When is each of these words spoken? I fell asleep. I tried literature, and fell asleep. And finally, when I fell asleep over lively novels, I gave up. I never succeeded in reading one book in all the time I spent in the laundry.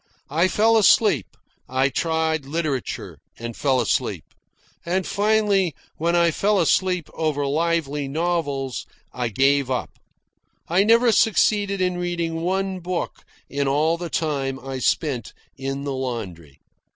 I 0.31 0.47
fell 0.47 0.77
asleep. 0.77 1.27
I 1.69 1.89
tried 1.89 2.47
literature, 2.47 3.19
and 3.37 3.55
fell 3.55 3.79
asleep. 3.79 4.23
And 4.83 5.05
finally, 5.05 5.75
when 5.97 6.15
I 6.15 6.31
fell 6.31 6.59
asleep 6.59 7.07
over 7.13 7.45
lively 7.45 8.07
novels, 8.07 8.87
I 9.13 9.27
gave 9.27 9.69
up. 9.69 9.91
I 10.67 10.83
never 10.83 11.11
succeeded 11.11 11.81
in 11.81 11.99
reading 11.99 12.41
one 12.41 12.79
book 12.79 13.23
in 13.47 13.67
all 13.67 13.95
the 13.95 14.09
time 14.09 14.59
I 14.59 14.79
spent 14.79 15.33
in 15.55 15.83
the 15.83 15.93
laundry. 15.93 16.57